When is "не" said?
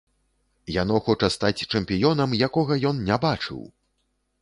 3.11-3.23